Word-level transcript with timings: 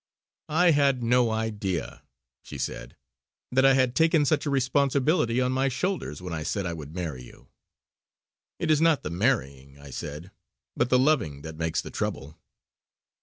"I 0.49 0.71
had 0.71 1.03
no 1.03 1.29
idea," 1.29 2.01
she 2.41 2.57
said 2.57 2.95
"that 3.51 3.65
I 3.67 3.75
had 3.75 3.95
taken 3.95 4.25
such 4.25 4.47
a 4.47 4.49
responsibility 4.49 5.39
on 5.39 5.51
my 5.51 5.67
shoulders 5.67 6.23
when 6.23 6.33
I 6.33 6.41
said 6.41 6.65
I 6.65 6.73
would 6.73 6.95
marry 6.95 7.21
you." 7.21 7.49
"It 8.57 8.71
is 8.71 8.81
not 8.81 9.03
the 9.03 9.11
marrying" 9.11 9.77
I 9.77 9.91
said 9.91 10.31
"but 10.75 10.89
the 10.89 10.97
loving 10.97 11.43
that 11.43 11.55
makes 11.55 11.81
the 11.83 11.91
trouble!" 11.91 12.39